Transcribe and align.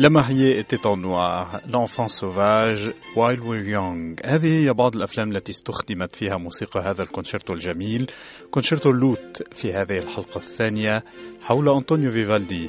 La 0.00 0.10
mariée 0.10 0.60
était 0.60 0.86
en 0.86 0.96
noir, 0.96 1.60
l'enfant 1.68 2.08
sauvage, 2.08 2.92
While 3.16 3.40
We're 3.40 3.68
Young. 3.68 4.20
هذه 4.24 4.64
هي 4.64 4.72
بعض 4.72 4.96
الأفلام 4.96 5.32
التي 5.32 5.52
استخدمت 5.52 6.16
فيها 6.16 6.36
موسيقى 6.36 6.80
هذا 6.80 7.02
الكونشيرتو 7.02 7.52
الجميل 7.52 8.10
كونشيرتو 8.50 8.90
اللوت 8.90 9.42
في 9.52 9.72
هذه 9.72 9.98
الحلقة 9.98 10.36
الثانية 10.36 11.04
حول 11.40 11.68
أنطونيو 11.68 12.12
فيفالدي 12.12 12.68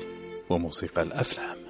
وموسيقى 0.50 1.02
الأفلام 1.02 1.69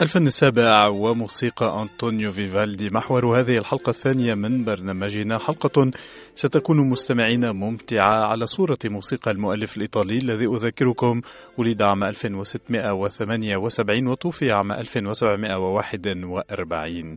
الفن 0.00 0.26
السابع 0.26 0.88
وموسيقى 0.88 1.82
أنطونيو 1.82 2.32
فيفالدي 2.32 2.88
محور 2.92 3.40
هذه 3.40 3.58
الحلقة 3.58 3.90
الثانية 3.90 4.34
من 4.34 4.64
برنامجنا. 4.64 5.38
حلقة 5.38 5.90
ستكون 6.34 6.90
مستمعين 6.90 7.50
ممتعة 7.50 8.14
على 8.16 8.46
صورة 8.46 8.78
موسيقى 8.84 9.30
المؤلف 9.30 9.76
الإيطالي 9.76 10.18
الذي 10.18 10.46
أذكركم 10.46 11.20
ولد 11.58 11.82
عام 11.82 12.04
1678 12.04 14.06
وتوفي 14.06 14.52
عام 14.52 14.72
1741 14.72 17.16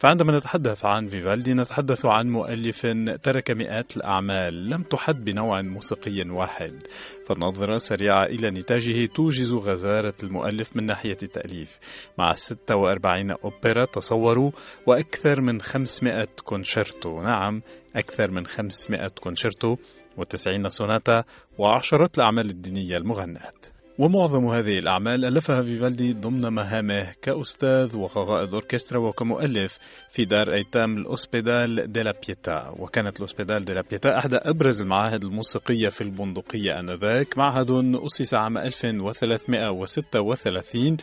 فعندما 0.00 0.38
نتحدث 0.38 0.84
عن 0.84 1.08
فيفالدي 1.08 1.54
نتحدث 1.54 2.06
عن 2.06 2.30
مؤلف 2.30 2.86
ترك 3.22 3.50
مئات 3.50 3.96
الأعمال 3.96 4.70
لم 4.70 4.82
تحد 4.82 5.24
بنوع 5.24 5.62
موسيقي 5.62 6.30
واحد. 6.30 6.82
فالنظرة 7.26 7.78
سريعة 7.78 8.22
إلى 8.22 8.50
نتاجه 8.50 9.06
توجز 9.06 9.52
غزارة 9.52 10.14
المؤلف 10.22 10.76
من 10.76 10.86
ناحية 10.86 11.16
التأليف. 11.22 11.78
مع 12.20 12.34
46 12.34 13.30
أوبرا 13.30 13.84
تصوروا 13.84 14.50
وأكثر 14.86 15.40
من 15.40 15.60
500 15.60 16.28
كونشيرتو 16.44 17.22
نعم 17.22 17.62
أكثر 17.96 18.30
من 18.30 18.46
500 18.46 19.08
كونشيرتو 19.08 19.76
و90 20.18 20.68
سوناتا 20.68 21.24
وعشرات 21.58 22.18
الأعمال 22.18 22.50
الدينية 22.50 22.96
المغناة 22.96 23.52
ومعظم 24.00 24.46
هذه 24.46 24.78
الأعمال 24.78 25.24
ألفها 25.24 25.62
فيفالدي 25.62 26.12
ضمن 26.12 26.48
مهامه 26.48 27.12
كأستاذ 27.22 27.96
وقائد 27.96 28.54
أوركسترا 28.54 28.98
وكمؤلف 28.98 29.78
في 30.10 30.24
دار 30.24 30.52
أيتام 30.52 30.96
الأوسبيدال 30.96 31.92
ديلا 31.92 32.14
بيتا. 32.26 32.74
وكانت 32.78 33.16
الأوسبيدال 33.16 33.64
ديلا 33.64 33.82
بيتا 33.90 34.18
أحدى 34.18 34.36
أبرز 34.36 34.82
المعاهد 34.82 35.24
الموسيقية 35.24 35.88
في 35.88 36.00
البندقية 36.00 36.80
آنذاك. 36.80 37.38
معهد 37.38 37.70
أسس 37.94 38.34
عام 38.34 38.58
1336 38.58 40.96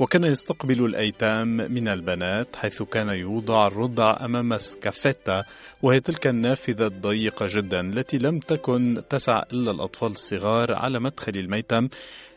وكان 0.00 0.24
يستقبل 0.24 0.84
الأيتام 0.84 1.48
من 1.48 1.88
البنات 1.88 2.56
حيث 2.56 2.82
كان 2.82 3.08
يوضع 3.08 3.66
الرضع 3.66 4.16
أمام 4.24 4.58
سكافيتا 4.58 5.44
وهي 5.82 6.00
تلك 6.00 6.26
النافذة 6.26 6.86
الضيقة 6.86 7.46
جدا 7.48 7.80
التي 7.80 8.18
لم 8.18 8.38
تكن 8.38 9.02
تسع 9.10 9.42
إلا 9.52 9.70
الأطفال 9.70 10.10
الصغار 10.10 10.74
على 10.74 11.00
مدخل 11.00 11.32
الميتم 11.36 11.88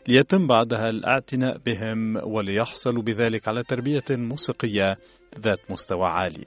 ليتم 0.08 0.46
بعدها 0.46 0.90
الاعتناء 0.90 1.58
بهم 1.66 2.16
وليحصلوا 2.16 3.02
بذلك 3.02 3.48
على 3.48 3.62
تربية 3.62 4.04
موسيقية 4.10 4.96
ذات 5.38 5.70
مستوى 5.70 6.06
عالي. 6.06 6.46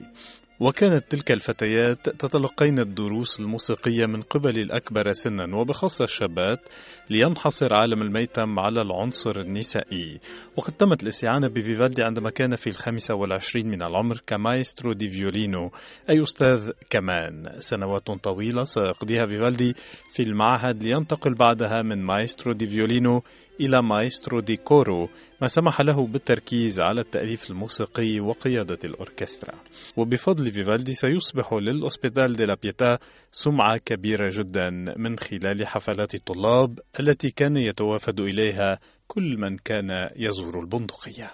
وكانت 0.60 1.04
تلك 1.10 1.32
الفتيات 1.32 2.08
تتلقين 2.08 2.78
الدروس 2.78 3.40
الموسيقية 3.40 4.06
من 4.06 4.22
قبل 4.22 4.58
الأكبر 4.58 5.12
سنا 5.12 5.56
وبخاصة 5.56 6.04
الشابات 6.04 6.68
لينحصر 7.10 7.74
عالم 7.74 8.02
الميتم 8.02 8.58
على 8.58 8.80
العنصر 8.80 9.40
النسائي. 9.40 10.20
وقد 10.56 10.72
تمت 10.72 11.02
الاستعانة 11.02 11.48
بفيفالدي 11.48 12.02
عندما 12.02 12.30
كان 12.30 12.56
في 12.56 12.66
الخامسة 12.66 13.14
والعشرين 13.14 13.68
من 13.68 13.82
العمر 13.82 14.20
ك 14.26 14.34
maestro 14.34 14.92
di 14.92 15.08
violino 15.08 15.70
أي 16.10 16.22
أستاذ 16.22 16.70
كمان. 16.90 17.52
سنوات 17.58 18.10
طويلة 18.10 18.64
سيقضيها 18.64 19.26
فيفالدي 19.26 19.74
في 20.12 20.22
المعهد 20.22 20.82
لينتقل 20.82 21.34
بعدها 21.34 21.82
من 21.82 22.02
maestro 22.02 22.52
di 22.52 22.66
violino 22.66 23.22
إلى 23.60 23.82
maestro 23.82 24.40
di 24.40 24.56
coro 24.56 25.08
ما 25.40 25.46
سمح 25.46 25.80
له 25.80 26.06
بالتركيز 26.06 26.80
على 26.80 27.00
التأليف 27.00 27.50
الموسيقي 27.50 28.20
وقيادة 28.20 28.78
الأوركسترا. 28.84 29.54
وبفضل 29.96 30.52
فيفالدي 30.52 30.94
سيصبح 30.94 31.52
لل 31.52 32.32
Ospedale 32.32 32.44
della 32.44 32.56
Pietà 32.62 32.98
سمعة 33.32 33.78
كبيرة 33.78 34.28
جدا 34.32 34.70
من 34.96 35.18
خلال 35.18 35.66
حفلات 35.66 36.14
الطلاب 36.14 36.78
التي 37.00 37.30
كان 37.30 37.56
يتوافد 37.56 38.20
إليها 38.20 38.78
كل 39.06 39.36
من 39.38 39.56
كان 39.56 40.10
يزور 40.16 40.60
البندقية. 40.60 41.30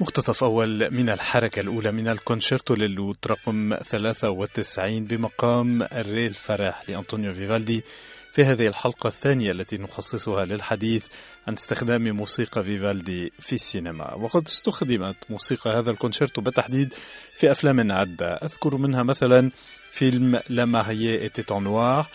مقتطف 0.00 0.44
أول 0.44 0.90
من 0.90 1.10
الحركة 1.10 1.60
الأولى 1.60 1.92
من 1.92 2.08
الكونشيرتو 2.08 2.74
للوت 2.74 3.26
رقم 3.26 3.74
93 3.82 5.04
بمقام 5.04 5.82
الري 5.82 6.26
الفرح 6.26 6.90
لأنطونيو 6.90 7.34
فيفالدي 7.34 7.84
في 8.32 8.44
هذه 8.44 8.66
الحلقة 8.66 9.06
الثانية 9.06 9.50
التي 9.50 9.76
نخصصها 9.76 10.44
للحديث 10.44 11.06
عن 11.46 11.52
استخدام 11.52 12.16
موسيقى 12.16 12.64
فيفالدي 12.64 13.32
في 13.40 13.52
السينما. 13.52 14.14
وقد 14.14 14.46
استخدمت 14.46 15.16
موسيقى 15.30 15.70
هذا 15.70 15.90
الكونشيرتو 15.90 16.42
بالتحديد 16.42 16.94
في 17.34 17.50
أفلام 17.50 17.92
عدة. 17.92 18.34
أذكر 18.34 18.76
منها 18.76 19.02
مثلا 19.02 19.50
فيلم 19.90 20.40
La 20.48 20.64
mariée 20.64 21.30
était 21.50 21.76
en 21.76 21.87
noir 21.87 22.08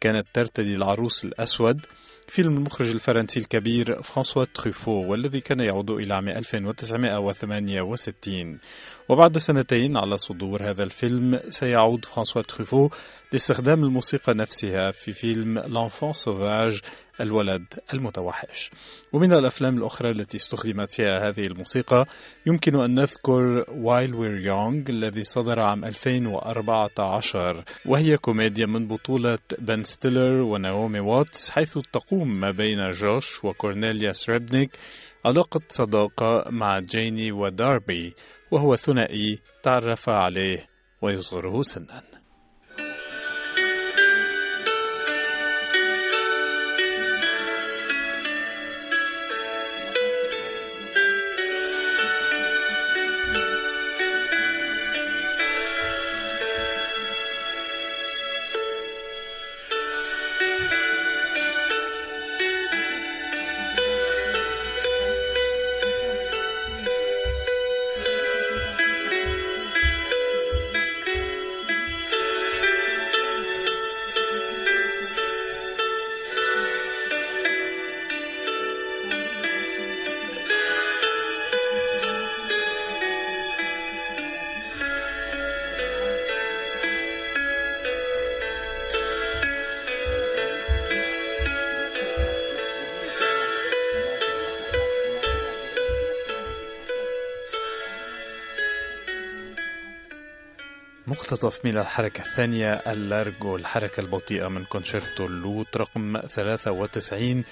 كانت 0.00 0.26
ترتدي 0.34 0.74
العروس 0.74 1.24
الأسود 1.24 1.86
فيلم 2.28 2.56
المخرج 2.56 2.90
الفرنسي 2.90 3.40
الكبير 3.40 4.02
فرانسوا 4.02 4.44
تروفو 4.44 5.10
والذي 5.10 5.40
كان 5.40 5.60
يعود 5.60 5.90
إلى 5.90 6.14
عام 6.14 6.28
1968 6.28 8.58
وبعد 9.08 9.38
سنتين 9.38 9.96
على 9.96 10.16
صدور 10.16 10.70
هذا 10.70 10.82
الفيلم 10.82 11.40
سيعود 11.48 12.04
فرانسوا 12.04 12.42
تروفو 12.42 12.88
لاستخدام 13.32 13.84
الموسيقى 13.84 14.34
نفسها 14.34 14.90
في 14.90 15.12
فيلم 15.12 15.58
L'Enfant 15.58 16.12
sauvage 16.12 16.80
الولد 17.20 17.64
المتوحش. 17.94 18.70
ومن 19.12 19.32
الأفلام 19.32 19.78
الأخرى 19.78 20.10
التي 20.10 20.36
استخدمت 20.36 20.90
فيها 20.90 21.28
هذه 21.28 21.46
الموسيقى 21.46 22.06
يمكن 22.46 22.76
أن 22.76 22.94
نذكر 22.94 23.64
While 23.64 24.10
We're 24.10 24.46
Young 24.46 24.90
الذي 24.90 25.24
صدر 25.24 25.60
عام 25.60 25.84
2014 25.84 27.64
وهي 27.86 28.16
كوميديا 28.16 28.66
من 28.66 28.86
بطولة 28.86 29.38
بن 29.58 29.84
ستيلر 29.84 30.42
وناومي 30.42 31.00
واتس 31.00 31.50
حيث 31.50 31.78
تقوم 31.92 32.15
ما 32.24 32.50
بين 32.50 32.90
جوش 32.90 33.44
وكورنيليا 33.44 34.12
سريبنيك 34.12 34.70
علاقة 35.24 35.60
صداقة 35.68 36.50
مع 36.50 36.78
جيني 36.78 37.32
وداربي 37.32 38.14
وهو 38.50 38.76
ثنائي 38.76 39.38
تعرف 39.62 40.08
عليه 40.08 40.66
ويصغره 41.02 41.62
سنا. 41.62 42.02
مقتطف 101.16 101.64
من 101.64 101.78
الحركة 101.78 102.20
الثانية 102.20 102.72
ال 102.72 102.86
largo 102.86 103.56
الحركة 103.56 104.00
البطيئة 104.00 104.48
من 104.48 104.64
كونشيرتو 104.64 105.24
اللوت 105.26 105.76
رقم 105.76 106.18
93 106.26 107.44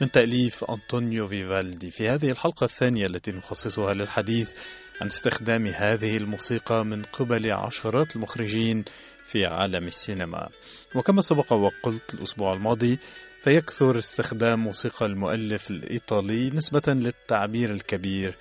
من 0.00 0.10
تأليف 0.10 0.64
أنطونيو 0.64 1.28
فيفالدي. 1.28 1.90
في 1.90 2.08
هذه 2.08 2.30
الحلقة 2.30 2.64
الثانية 2.64 3.06
التي 3.06 3.32
نخصصها 3.32 3.92
للحديث 3.92 4.52
عن 5.00 5.06
استخدام 5.06 5.66
هذه 5.66 6.16
الموسيقى 6.16 6.84
من 6.84 7.02
قبل 7.02 7.52
عشرات 7.52 8.16
المخرجين 8.16 8.84
في 9.24 9.38
عالم 9.46 9.86
السينما. 9.86 10.48
وكما 10.94 11.20
سبق 11.22 11.52
وقلت 11.52 12.14
الأسبوع 12.14 12.52
الماضي 12.52 12.98
فيكثر 13.42 13.98
استخدام 13.98 14.60
موسيقى 14.60 15.06
المؤلف 15.06 15.70
الإيطالي 15.70 16.50
نسبة 16.50 16.82
للتعبير 16.86 17.70
الكبير 17.70 18.36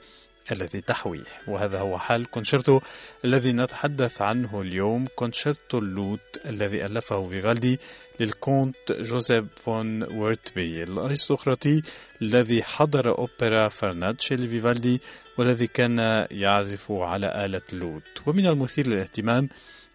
الذي 0.52 0.82
تحويه. 0.82 1.24
وهذا 1.48 1.80
هو 1.80 1.98
حال 1.98 2.26
كونشيرتو 2.26 2.80
الذي 3.26 3.52
نتحدث 3.52 4.22
عنه 4.22 4.62
اليوم 4.62 5.06
كونشيرتو 5.16 5.78
اللوت 5.78 6.40
الذي 6.46 6.86
ألفه 6.86 7.30
فيفالدي 7.30 7.80
للكونت 8.20 8.92
جوزيف 8.92 9.46
فون 9.56 10.04
ويرتبي 10.04 10.84
الأرستقراطي 10.84 11.82
الذي 12.22 12.64
حضر 12.64 13.18
أوبرا 13.18 13.68
فرناتشي 13.68 14.36
لفيفالدي 14.36 15.02
والذي 15.38 15.68
كان 15.68 16.00
يعزف 16.32 16.92
على 16.92 17.46
آلة 17.46 17.62
اللوت. 17.74 18.28
ومن 18.28 18.48
المثير 18.48 18.88
للاهتمام 18.88 19.50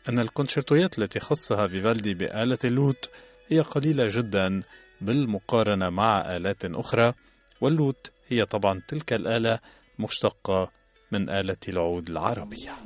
أن 0.09 0.19
الكونشيرتويات 0.19 0.99
التي 0.99 1.21
خصها 1.21 1.67
فيفالدي 1.67 2.15
بآلة 2.15 2.59
اللوت 2.65 3.11
هي 3.49 3.61
قليلة 3.61 4.09
جدا 4.09 4.63
بالمقارنة 5.01 5.91
مع 5.91 6.37
آلات 6.37 6.65
أخرى. 6.65 7.13
واللوت 7.61 8.11
هي 8.29 8.45
طبعا 8.45 8.83
تلك 8.89 9.13
الآلة 9.13 9.59
مشتقة 9.99 10.73
من 11.13 11.31
آلة 11.31 11.57
العود 11.69 12.11
العربية. 12.11 12.77